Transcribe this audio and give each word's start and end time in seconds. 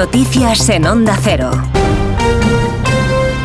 Noticias 0.00 0.66
en 0.70 0.86
Onda 0.86 1.14
Cero. 1.20 1.50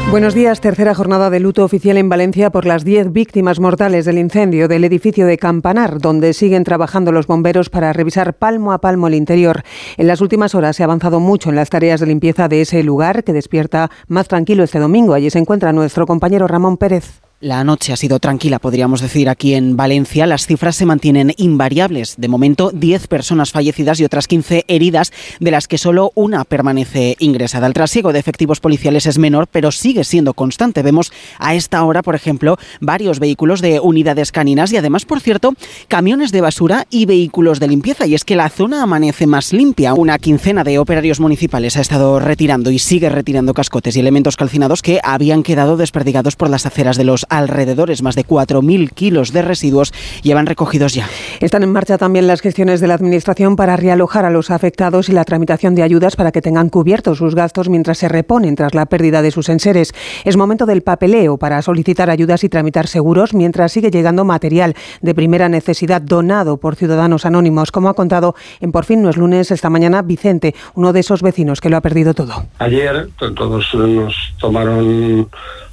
Buenos 0.10 0.34
días. 0.34 0.62
Tercera 0.62 0.96
jornada 0.96 1.29
de 1.29 1.42
luto 1.42 1.66
oficial 1.66 1.97
en 1.97 2.08
Valencia 2.08 2.50
por 2.50 2.66
las 2.66 2.86
10 2.86 3.12
víctimas 3.12 3.60
mortales 3.60 4.06
del 4.06 4.18
incendio 4.18 4.70
del 4.70 4.86
edificio 4.86 5.26
de 5.26 5.38
Campanar, 5.38 5.99
donde 5.99 6.31
siguen 6.31 6.63
trabajando 6.63 7.12
los 7.12 7.28
bomberos 7.28 7.70
para 7.70 7.92
revisar 7.92 8.36
palmo 8.36 8.72
a 8.72 8.79
palmo 8.79 9.08
el 9.08 9.15
interior. 9.15 9.63
En 9.97 10.08
las 10.08 10.22
últimas 10.22 10.56
horas 10.56 10.78
se 10.78 10.83
ha 10.83 10.86
avanzado 10.86 11.20
mucho 11.20 11.49
en 11.49 11.58
las 11.58 11.70
tareas 11.70 11.99
de 11.99 12.06
limpieza 12.06 12.47
de 12.47 12.62
ese 12.62 12.83
lugar 12.83 13.26
que 13.26 13.33
despierta 13.33 13.92
más 14.08 14.29
tranquilo 14.29 14.63
este 14.63 14.79
domingo. 14.79 15.13
Allí 15.13 15.29
se 15.29 15.40
encuentra 15.40 15.74
nuestro 15.74 16.08
compañero 16.08 16.48
Ramón 16.48 16.77
Pérez. 16.77 17.24
La 17.41 17.66
noche 17.66 17.91
ha 17.91 17.98
sido 17.98 18.20
tranquila, 18.20 18.59
podríamos 18.59 19.02
decir, 19.02 19.27
aquí 19.27 19.55
en 19.55 19.76
Valencia. 19.76 20.26
Las 20.26 20.48
cifras 20.48 20.77
se 20.77 20.85
mantienen 20.85 21.34
invariables. 21.35 22.16
De 22.17 22.30
momento, 22.30 22.71
10 22.73 23.08
personas 23.08 23.52
fallecidas 23.52 23.99
y 23.99 24.05
otras 24.05 24.30
15 24.30 24.63
heridas, 24.70 25.11
de 25.41 25.52
las 25.52 25.67
que 25.67 25.77
solo 25.77 26.13
una 26.16 26.45
permanece 26.45 27.17
ingresada. 27.20 27.67
El 27.67 27.73
trasiego 27.73 28.13
de 28.13 28.20
efectivos 28.20 28.61
policiales 28.61 29.05
es 29.05 29.17
menor, 29.17 29.48
pero 29.52 29.73
sigue 29.73 30.05
siendo 30.05 30.34
constante. 30.34 30.81
Vemos 30.81 31.11
a 31.38 31.55
esta 31.55 31.84
hora, 31.84 32.03
por 32.03 32.16
ejemplo, 32.16 32.58
varios 32.80 33.20
vehículos 33.20 33.59
de 33.59 33.81
unidades 33.81 34.31
caninas 34.31 34.72
y 34.72 34.77
además, 34.77 35.03
por 35.03 35.20
cierto, 35.20 35.55
camiones 35.89 36.31
de 36.31 36.39
basura 36.39 36.88
y 36.89 37.05
vehículos 37.05 37.59
de 37.59 37.67
limpieza. 37.67 38.08
Y 38.08 38.16
es 38.16 38.23
que 38.23 38.38
la 38.38 38.47
zona 38.47 38.81
amanece 38.81 39.27
más 39.27 39.52
limpia. 39.52 39.94
Una 39.94 40.20
quincena 40.20 40.63
de 40.63 40.80
operarios 40.80 41.20
municipales 41.20 41.75
ha 41.75 41.81
estado 41.81 42.17
retirando 42.22 42.72
y 42.72 42.80
sigue 42.80 43.09
retirando 43.09 43.53
cascotes 43.53 43.97
y 43.97 43.99
elementos 43.99 44.38
calcinados 44.38 44.81
que 44.81 45.02
habían 45.03 45.44
quedado 45.44 45.75
desperdigados 45.75 46.38
por 46.38 46.49
las 46.49 46.66
aceras 46.66 46.95
de 46.95 47.03
los 47.03 47.24
alrededores. 47.29 48.02
Más 48.02 48.15
de 48.15 48.25
4.000 48.25 48.91
kilos 48.91 49.31
de 49.31 49.41
residuos 49.41 49.93
llevan 50.23 50.45
recogidos 50.45 50.93
ya. 50.93 51.07
Están 51.39 51.63
en 51.63 51.71
marcha 51.71 51.97
también 51.97 52.27
las 52.27 52.41
gestiones 52.41 52.81
de 52.81 52.88
la 52.88 52.93
Administración 52.93 53.55
para 53.55 53.77
realojar 53.77 54.25
a 54.25 54.29
los 54.29 54.52
afectados 54.52 55.09
y 55.09 55.11
la 55.11 55.25
tramitación 55.25 55.75
de 55.75 55.83
ayudas 55.83 56.16
para 56.16 56.31
que 56.31 56.41
tengan 56.41 56.69
cubiertos 56.69 57.17
sus 57.17 57.35
gastos 57.35 57.69
mientras 57.69 57.97
se 57.97 58.09
reponen 58.09 58.55
tras 58.55 58.73
la 58.73 58.85
pérdida 58.85 59.22
de 59.22 59.31
sus 59.31 59.50
enseres. 59.50 59.94
Es 60.23 60.38
momento 60.38 60.66
del 60.66 60.81
papeleo 60.81 61.38
para 61.38 61.61
solicitar 61.61 62.09
ayudas 62.09 62.44
y 62.44 62.50
tramitar 62.50 62.88
seguros 62.88 63.33
mientras 63.33 63.72
sigue 63.72 63.91
llegando 63.91 64.25
material 64.25 64.75
de 65.02 65.16
primera 65.16 65.50
necesidad 65.50 66.02
donado 66.02 66.57
por 66.57 66.75
ciudadanos 66.75 67.25
anónimos, 67.25 67.72
como 67.72 67.89
ha 67.89 67.94
contado 67.94 68.35
en 68.61 68.72
Por 68.72 68.85
fin 68.85 69.02
no 69.02 69.09
es 69.09 69.17
lunes 69.17 69.52
esta 69.52 69.69
mañana 69.69 70.02
Vicente, 70.02 70.55
uno 70.75 70.94
de 70.94 71.00
esos 71.00 71.22
vecinos 71.22 71.61
que 71.61 71.69
lo 71.69 71.78
ha 71.78 71.81
perdido 71.81 72.13
todo. 72.13 72.45
Ayer 72.59 73.09
todos 73.17 73.73
nos 73.73 74.16
tomaron 74.39 75.28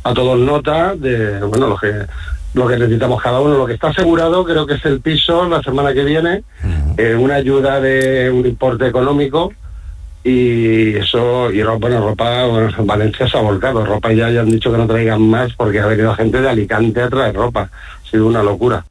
a 0.05 0.15
todos 0.15 0.39
nota 0.39 0.95
de 0.95 1.41
bueno 1.41 1.69
lo 1.69 1.77
que 1.77 2.07
lo 2.55 2.69
que 2.69 2.77
necesitamos 2.77 3.23
cada 3.23 3.41
uno. 3.41 3.57
Lo 3.57 3.67
que 3.67 3.75
está 3.75 3.89
asegurado 3.89 4.45
creo 4.45 4.67
que 4.67 4.75
es 4.75 4.85
el 4.85 5.01
piso 5.01 5.49
la 5.49 5.63
semana 5.63 5.93
que 5.93 6.05
viene, 6.05 6.43
eh, 6.97 7.15
una 7.15 7.37
ayuda 7.37 7.81
de 7.81 8.31
un 8.31 8.47
importe 8.47 8.87
económico 8.87 9.53
y 10.25 10.97
eso, 10.97 11.51
y 11.51 11.63
ropa, 11.63 11.89
bueno, 11.89 12.07
ropa, 12.07 12.47
bueno, 12.47 12.71
en 12.77 12.87
Valencia 12.87 13.29
se 13.29 13.37
ha 13.37 13.41
volcado, 13.41 13.85
ropa 13.85 14.13
ya, 14.13 14.31
ya 14.31 14.43
han 14.43 14.51
dicho 14.51 14.71
que 14.71 14.79
no 14.79 14.87
traigan 14.87 15.23
más 15.23 15.53
porque 15.55 15.81
ha 15.81 15.87
venido 15.87 16.15
gente 16.15 16.41
de 16.41 16.49
Alicante 16.49 17.03
a 17.03 17.11
traer 17.11 17.35
ropa, 17.35 17.71
ha 17.73 18.11
sido 18.11 18.27
una 18.27 18.43
locura. 18.43 18.85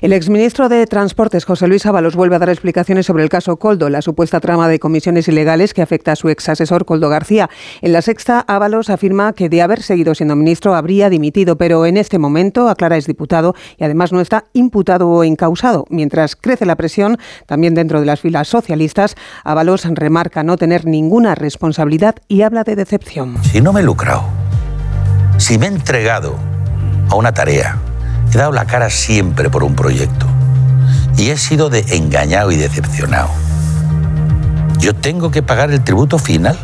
El 0.00 0.12
exministro 0.12 0.68
de 0.68 0.86
Transportes, 0.86 1.44
José 1.44 1.68
Luis 1.68 1.86
Ábalos, 1.86 2.16
vuelve 2.16 2.36
a 2.36 2.38
dar 2.38 2.48
explicaciones 2.48 3.06
sobre 3.06 3.22
el 3.22 3.28
caso 3.28 3.56
Coldo, 3.56 3.88
la 3.88 4.02
supuesta 4.02 4.40
trama 4.40 4.68
de 4.68 4.78
comisiones 4.78 5.28
ilegales 5.28 5.74
que 5.74 5.82
afecta 5.82 6.12
a 6.12 6.16
su 6.16 6.28
ex 6.28 6.48
asesor 6.48 6.84
Coldo 6.84 7.08
García. 7.08 7.50
En 7.80 7.92
la 7.92 8.02
sexta, 8.02 8.40
Ábalos 8.40 8.90
afirma 8.90 9.32
que 9.32 9.48
de 9.48 9.62
haber 9.62 9.82
seguido 9.82 10.14
siendo 10.14 10.36
ministro 10.36 10.74
habría 10.74 11.10
dimitido, 11.10 11.56
pero 11.56 11.86
en 11.86 11.96
este 11.96 12.18
momento, 12.18 12.68
aclara, 12.68 12.96
es 12.96 13.06
diputado 13.06 13.54
y 13.78 13.84
además 13.84 14.12
no 14.12 14.20
está 14.20 14.44
imputado 14.52 15.08
o 15.08 15.24
encausado. 15.24 15.84
Mientras 15.90 16.36
crece 16.36 16.66
la 16.66 16.76
presión, 16.76 17.18
también 17.46 17.74
dentro 17.74 18.00
de 18.00 18.06
las 18.06 18.20
filas 18.20 18.48
socialistas, 18.48 19.16
Ábalos 19.44 19.84
remarca 19.84 20.42
no 20.42 20.56
tener 20.56 20.86
ninguna 20.86 21.34
responsabilidad 21.34 22.16
y 22.28 22.42
habla 22.42 22.64
de 22.64 22.76
decepción. 22.76 23.36
Si 23.44 23.60
no 23.60 23.72
me 23.72 23.80
he 23.80 23.84
lucrado, 23.84 24.24
si 25.38 25.58
me 25.58 25.66
he 25.66 25.68
entregado 25.68 26.36
a 27.08 27.16
una 27.16 27.32
tarea, 27.32 27.78
He 28.32 28.38
dado 28.38 28.52
la 28.52 28.64
cara 28.64 28.90
siempre 28.90 29.50
por 29.50 29.64
un 29.64 29.74
proyecto 29.74 30.26
y 31.18 31.30
he 31.30 31.36
sido 31.36 31.68
de 31.68 31.80
engañado 31.96 32.52
y 32.52 32.56
decepcionado. 32.56 33.28
¿Yo 34.78 34.94
tengo 34.94 35.32
que 35.32 35.42
pagar 35.42 35.72
el 35.72 35.82
tributo 35.82 36.16
final? 36.16 36.56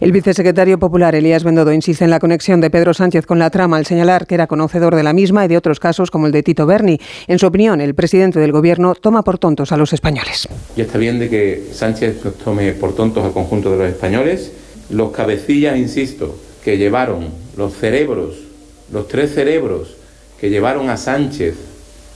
El 0.00 0.12
vicesecretario 0.12 0.78
popular 0.78 1.14
Elías 1.14 1.44
Bendodo 1.44 1.70
insiste 1.72 2.04
en 2.04 2.10
la 2.10 2.18
conexión 2.18 2.62
de 2.62 2.70
Pedro 2.70 2.94
Sánchez 2.94 3.26
con 3.26 3.38
la 3.38 3.50
trama 3.50 3.76
al 3.76 3.84
señalar 3.84 4.26
que 4.26 4.36
era 4.36 4.46
conocedor 4.46 4.96
de 4.96 5.02
la 5.02 5.12
misma 5.12 5.44
y 5.44 5.48
de 5.48 5.58
otros 5.58 5.80
casos 5.80 6.10
como 6.10 6.26
el 6.26 6.32
de 6.32 6.42
Tito 6.42 6.64
Berni. 6.64 6.98
En 7.26 7.38
su 7.38 7.46
opinión, 7.46 7.82
el 7.82 7.94
presidente 7.94 8.40
del 8.40 8.52
gobierno 8.52 8.94
toma 8.94 9.22
por 9.22 9.36
tontos 9.36 9.72
a 9.72 9.76
los 9.76 9.92
españoles. 9.92 10.48
Y 10.76 10.80
está 10.80 10.96
bien 10.96 11.18
de 11.18 11.28
que 11.28 11.68
Sánchez 11.72 12.24
nos 12.24 12.38
tome 12.38 12.72
por 12.72 12.94
tontos 12.94 13.22
al 13.22 13.32
conjunto 13.32 13.70
de 13.70 13.76
los 13.76 13.88
españoles. 13.88 14.52
Los 14.88 15.10
cabecillas, 15.10 15.76
insisto, 15.76 16.38
que 16.64 16.78
llevaron 16.78 17.28
los 17.56 17.74
cerebros, 17.74 18.36
los 18.90 19.08
tres 19.08 19.34
cerebros 19.34 19.95
que 20.40 20.50
llevaron 20.50 20.90
a 20.90 20.96
Sánchez 20.96 21.56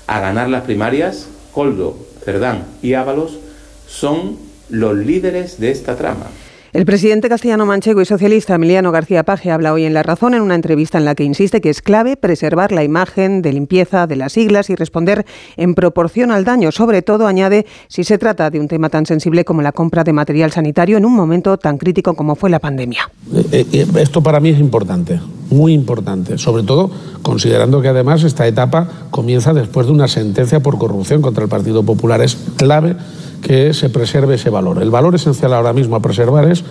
a 0.06 0.20
ganar 0.20 0.48
las 0.48 0.64
primarias, 0.64 1.28
Coldo, 1.52 1.96
Cerdán 2.24 2.64
y 2.82 2.94
Ábalos, 2.94 3.38
son 3.86 4.36
los 4.68 4.96
líderes 4.96 5.58
de 5.58 5.70
esta 5.70 5.96
trama. 5.96 6.26
El 6.72 6.86
presidente 6.86 7.28
castellano 7.28 7.66
manchego 7.66 8.00
y 8.00 8.04
socialista 8.04 8.54
Emiliano 8.54 8.92
García 8.92 9.24
Paje 9.24 9.50
habla 9.50 9.72
hoy 9.72 9.86
en 9.86 9.92
La 9.92 10.04
Razón 10.04 10.34
en 10.34 10.42
una 10.42 10.54
entrevista 10.54 10.98
en 10.98 11.04
la 11.04 11.16
que 11.16 11.24
insiste 11.24 11.60
que 11.60 11.68
es 11.68 11.82
clave 11.82 12.16
preservar 12.16 12.70
la 12.70 12.84
imagen 12.84 13.42
de 13.42 13.52
limpieza 13.52 14.06
de 14.06 14.14
las 14.14 14.34
siglas 14.34 14.70
y 14.70 14.76
responder 14.76 15.26
en 15.56 15.74
proporción 15.74 16.30
al 16.30 16.44
daño, 16.44 16.70
sobre 16.70 17.02
todo, 17.02 17.26
añade, 17.26 17.66
si 17.88 18.04
se 18.04 18.18
trata 18.18 18.50
de 18.50 18.60
un 18.60 18.68
tema 18.68 18.88
tan 18.88 19.04
sensible 19.04 19.44
como 19.44 19.62
la 19.62 19.72
compra 19.72 20.04
de 20.04 20.12
material 20.12 20.52
sanitario 20.52 20.96
en 20.96 21.04
un 21.04 21.14
momento 21.14 21.56
tan 21.56 21.76
crítico 21.76 22.14
como 22.14 22.36
fue 22.36 22.50
la 22.50 22.60
pandemia. 22.60 23.10
Eh, 23.50 23.66
eh, 23.72 23.86
esto 23.98 24.22
para 24.22 24.38
mí 24.38 24.50
es 24.50 24.60
importante, 24.60 25.18
muy 25.50 25.72
importante, 25.72 26.38
sobre 26.38 26.62
todo 26.62 26.90
considerando 27.22 27.82
que 27.82 27.88
además 27.88 28.22
esta 28.24 28.46
etapa 28.46 28.88
comienza 29.10 29.52
después 29.52 29.86
de 29.86 29.92
una 29.92 30.08
sentencia 30.08 30.60
por 30.60 30.78
corrupción 30.78 31.22
contra 31.22 31.44
el 31.44 31.50
Partido 31.50 31.82
Popular. 31.82 32.20
Es 32.22 32.36
clave 32.56 32.96
que 33.42 33.74
se 33.74 33.90
preserve 33.90 34.36
ese 34.36 34.50
valor. 34.50 34.82
El 34.82 34.90
valor 34.90 35.14
esencial 35.14 35.52
ahora 35.52 35.72
mismo 35.72 35.96
a 35.96 36.00
preservar 36.00 36.50
es 36.50 36.64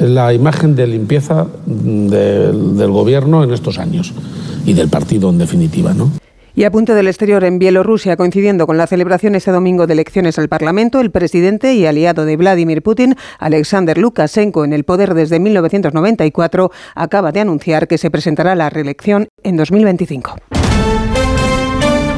la 0.00 0.32
imagen 0.34 0.74
de 0.74 0.86
limpieza 0.86 1.46
del, 1.64 2.90
gobierno 2.90 3.44
en 3.44 3.52
estos 3.52 3.78
años 3.78 4.12
y 4.64 4.72
del 4.72 4.88
partido 4.88 5.30
en 5.30 5.38
definitiva, 5.38 5.94
¿no? 5.94 6.10
Y 6.56 6.64
a 6.64 6.70
punto 6.70 6.94
del 6.94 7.06
exterior 7.06 7.44
en 7.44 7.58
Bielorrusia, 7.58 8.16
coincidiendo 8.16 8.66
con 8.66 8.78
la 8.78 8.86
celebración 8.86 9.34
este 9.34 9.50
domingo 9.50 9.86
de 9.86 9.92
elecciones 9.92 10.38
al 10.38 10.48
Parlamento, 10.48 11.00
el 11.00 11.10
presidente 11.10 11.74
y 11.74 11.84
aliado 11.84 12.24
de 12.24 12.38
Vladimir 12.38 12.82
Putin, 12.82 13.14
Alexander 13.38 13.98
Lukashenko, 13.98 14.64
en 14.64 14.72
el 14.72 14.84
poder 14.84 15.12
desde 15.12 15.38
1994, 15.38 16.70
acaba 16.94 17.30
de 17.30 17.40
anunciar 17.40 17.86
que 17.86 17.98
se 17.98 18.10
presentará 18.10 18.52
a 18.52 18.56
la 18.56 18.70
reelección 18.70 19.28
en 19.42 19.58
2025. 19.58 20.36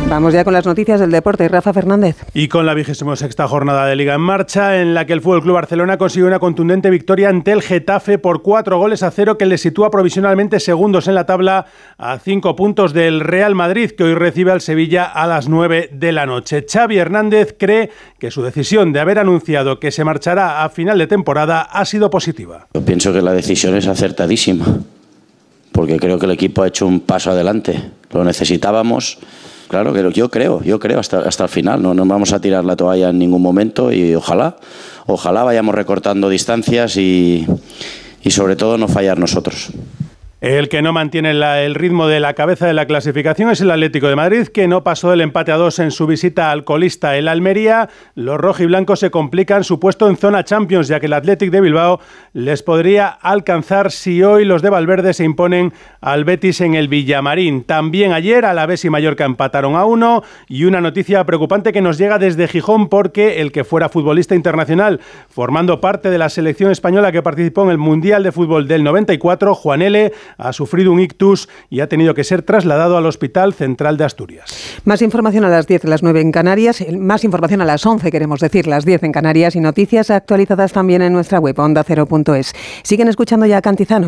Vamos 0.09 0.33
ya 0.33 0.43
con 0.43 0.55
las 0.55 0.65
noticias 0.65 1.01
del 1.01 1.11
deporte. 1.11 1.47
Rafa 1.49 1.75
Fernández. 1.75 2.17
Y 2.33 2.49
con 2.49 2.65
la 2.65 2.73
vigésima 2.73 3.15
sexta 3.15 3.47
jornada 3.47 3.85
de 3.85 3.95
Liga 3.95 4.15
en 4.15 4.23
marcha, 4.23 4.81
en 4.81 4.95
la 4.95 5.05
que 5.05 5.13
el 5.13 5.21
Fútbol 5.21 5.43
Club 5.43 5.55
Barcelona 5.57 5.99
consiguió 5.99 6.27
una 6.27 6.39
contundente 6.39 6.89
victoria 6.89 7.29
ante 7.29 7.53
el 7.53 7.61
Getafe 7.61 8.17
por 8.17 8.41
cuatro 8.41 8.79
goles 8.79 9.03
a 9.03 9.11
cero, 9.11 9.37
que 9.37 9.45
le 9.45 9.59
sitúa 9.59 9.91
provisionalmente 9.91 10.61
segundos 10.61 11.09
en 11.09 11.15
la 11.15 11.27
tabla 11.27 11.67
a 11.99 12.19
cinco 12.19 12.57
puntos 12.57 12.95
del 12.95 13.21
Real 13.21 13.55
Madrid, 13.55 13.91
que 13.91 14.05
hoy 14.05 14.15
recibe 14.15 14.51
al 14.51 14.63
Sevilla 14.63 15.05
a 15.05 15.27
las 15.27 15.47
nueve 15.47 15.91
de 15.93 16.13
la 16.13 16.25
noche. 16.25 16.65
Xavi 16.67 16.97
Hernández 16.97 17.55
cree 17.59 17.91
que 18.19 18.31
su 18.31 18.43
decisión 18.43 18.95
de 18.95 19.01
haber 19.01 19.19
anunciado 19.19 19.79
que 19.79 19.91
se 19.91 20.05
marchará 20.05 20.65
a 20.65 20.71
final 20.71 20.97
de 20.97 21.07
temporada 21.07 21.61
ha 21.61 21.85
sido 21.85 22.09
positiva. 22.09 22.67
Yo 22.73 22.83
pienso 22.83 23.13
que 23.13 23.21
la 23.21 23.35
decisión 23.35 23.77
es 23.77 23.87
acertadísima, 23.87 24.65
porque 25.71 25.99
creo 25.99 26.19
que 26.19 26.25
el 26.25 26.33
equipo 26.33 26.63
ha 26.63 26.69
hecho 26.69 26.87
un 26.87 27.01
paso 27.01 27.31
adelante. 27.31 27.91
Lo 28.11 28.25
necesitábamos 28.25 29.19
Claro 29.69 29.93
que 29.93 30.13
yo 30.13 30.31
creo, 30.31 30.63
yo 30.63 30.79
creo 30.79 30.99
hasta, 30.99 31.21
hasta 31.21 31.45
el 31.45 31.51
final. 31.51 31.83
No, 31.83 31.93
no 31.93 32.07
vamos 32.07 32.33
a 32.33 32.41
tirar 32.41 32.65
la 32.65 32.75
toalla 32.75 33.11
en 33.11 33.19
ningún 33.19 33.43
momento 33.43 33.93
y 33.93 34.15
ojalá, 34.15 34.57
ojalá 35.07 35.45
vayamos 35.45 35.75
recortando 35.75 36.31
distancias 36.31 36.97
y, 36.97 37.47
y 38.23 38.31
sobre 38.31 38.57
todo 38.57 38.79
no 38.79 38.89
fallar 38.89 39.19
nosotros. 39.19 39.69
El 40.41 40.69
que 40.69 40.83
no 40.83 40.93
mantiene 40.93 41.33
el 41.33 41.75
ritmo 41.75 42.07
de 42.07 42.21
la 42.21 42.35
cabeza 42.35 42.65
de 42.65 42.73
la 42.73 42.87
clasificación 42.87 43.51
es 43.51 43.61
el 43.61 43.73
Atlético 43.73 44.07
de 44.07 44.15
Madrid, 44.15 44.47
que 44.47 44.69
no 44.69 44.85
pasó 44.85 45.11
del 45.11 45.21
empate 45.21 45.51
a 45.51 45.57
dos 45.57 45.81
en 45.81 45.91
su 45.91 46.07
visita 46.07 46.53
al 46.53 46.63
colista 46.63 47.17
el 47.17 47.27
Almería. 47.27 47.89
Los 48.15 48.39
rojiblancos 48.39 49.01
se 49.01 49.11
complican 49.11 49.65
su 49.65 49.81
puesto 49.81 50.09
en 50.09 50.17
zona 50.17 50.45
Champions, 50.45 50.87
ya 50.87 51.01
que 51.01 51.07
el 51.07 51.15
Atlético 51.15 51.51
de 51.51 51.61
Bilbao 51.61 51.99
les 52.35 52.63
podría 52.63 53.09
alcanzar 53.09 53.91
si 53.91 54.23
hoy 54.23 54.45
los 54.45 54.63
de 54.63 54.71
Valverde 54.71 55.13
se 55.13 55.25
imponen 55.25 55.73
al 56.01 56.25
Betis 56.25 56.61
en 56.61 56.77
el 56.77 56.87
Villamarín. 56.87 57.65
También 57.65 58.13
ayer 58.13 58.45
Alavés 58.45 58.85
y 58.85 58.91
Mallorca 58.91 59.25
empataron 59.25 59.75
a 59.75 59.87
uno 59.87 60.23
y 60.47 60.67
una 60.67 60.81
noticia 60.81 61.27
preocupante 61.27 61.73
que 61.73 61.81
nos 61.81 61.99
llega 61.99 62.21
desde 62.21 62.47
Gijón 62.47 62.89
porque 62.89 63.41
el 63.41 63.51
que 63.51 63.65
fuera 63.65 63.89
futbolista 63.89 64.37
internacional 64.37 65.01
formando 65.29 65.81
parte 65.81 66.11
de 66.11 66.19
la 66.19 66.29
selección 66.29 66.71
española 66.71 67.11
que 67.11 67.25
participó 67.25 67.65
en 67.65 67.71
el 67.71 67.79
Mundial 67.79 68.23
de 68.23 68.31
Fútbol 68.31 68.69
del 68.69 68.85
94, 68.85 69.57
Juan 69.57 69.83
L., 69.83 70.13
ha 70.37 70.53
sufrido 70.53 70.93
un 70.93 71.01
ictus 71.01 71.49
y 71.71 71.81
ha 71.81 71.89
tenido 71.89 72.15
que 72.15 72.25
ser 72.25 72.43
trasladado 72.43 72.97
al 72.97 73.07
Hospital 73.07 73.55
Central 73.55 73.97
de 73.97 74.05
Asturias. 74.05 74.81
Más 74.85 75.03
información 75.03 75.45
a 75.45 75.49
las 75.49 75.67
10, 75.67 75.85
las 75.85 76.03
9 76.03 76.21
en 76.21 76.33
Canarias, 76.33 76.85
más 76.99 77.25
información 77.25 77.61
a 77.61 77.65
las 77.65 77.85
11, 77.85 78.11
queremos 78.11 78.41
decir, 78.41 78.67
las 78.67 78.85
10 78.85 79.05
en 79.05 79.13
Canarias 79.13 79.57
y 79.57 79.61
noticias 79.61 80.11
actualizadas 80.11 80.73
también 80.73 81.03
en 81.03 81.13
nuestra 81.13 81.39
web 81.39 81.59
ondacero.es. 81.59 82.53
Siguen 82.83 83.09
escuchando 83.09 83.47
ya 83.47 83.59
a 83.59 83.63
Cantizano. 83.63 84.07